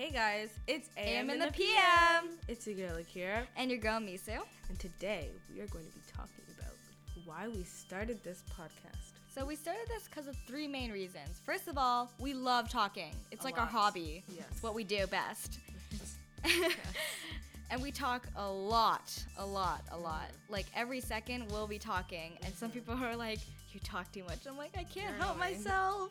[0.00, 2.38] Hey guys, it's AM, AM in in the PM.
[2.48, 4.38] It's your girl Akira, And your girl Misu.
[4.70, 6.72] and today we are going to be talking about
[7.26, 9.12] why we started this podcast.
[9.28, 11.42] So we started this because of three main reasons.
[11.44, 13.12] First of all, we love talking.
[13.30, 14.24] It's A like our hobby.
[14.34, 14.46] Yes.
[14.52, 15.58] It's what we do best.
[17.70, 20.30] and we talk a lot, a lot, a lot.
[20.48, 23.40] Like every second we'll be talking, and some people are like,
[23.74, 25.56] "You talk too much." I'm like, "I can't help Really?
[25.58, 26.10] myself."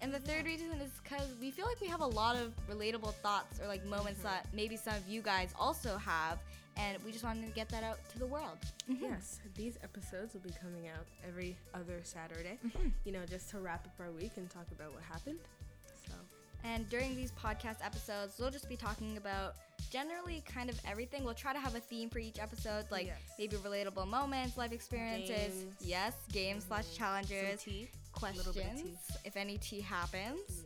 [0.00, 3.14] And the third reason is because we feel like we have a lot of relatable
[3.14, 4.28] thoughts or like moments Mm-hmm.
[4.28, 6.38] that maybe some of you guys also have,
[6.76, 8.58] and we just wanted to get that out to the world.
[8.88, 12.58] Yes, these episodes will be coming out every other Saturday.
[13.04, 15.38] You know, just to wrap up our week and talk about what happened.
[16.06, 16.12] So
[16.64, 19.56] And during these podcast episodes, we'll just be talking about
[19.90, 21.24] generally kind of everything.
[21.24, 23.18] We'll try to have a theme for each episode, like Yes.
[23.38, 25.54] maybe relatable moments, life experiences.
[25.64, 25.74] Games.
[25.80, 27.64] Yes, games slash some challenges,
[28.20, 28.82] tea, little bit of tea.
[28.82, 30.40] questions, if any tea happens.
[30.48, 30.64] Yes.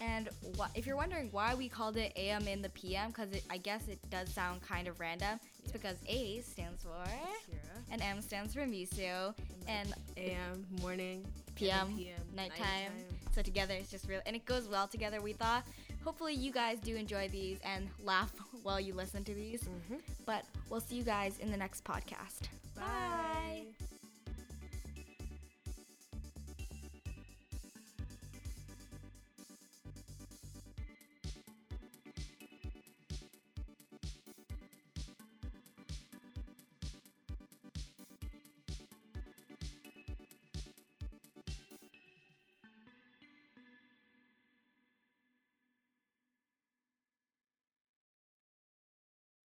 [0.00, 3.58] And wh- if you're wondering why we called it AM in the PM, because I
[3.58, 7.92] guess it does sound kind of random, it's because A stands for, Kira.
[7.92, 9.34] and M stands for Misu,
[9.68, 12.92] and AM morning, PM, and PM nighttime.
[13.34, 15.20] So together it's just real, and it goes well together.
[15.20, 15.64] We thought.
[16.04, 18.30] Hopefully you guys do enjoy these and laugh
[18.62, 19.62] while you listen to these.
[19.62, 19.94] Mm-hmm.
[20.26, 22.48] But we'll see you guys in the next podcast.
[22.76, 22.82] Bye.
[22.82, 23.86] Bye.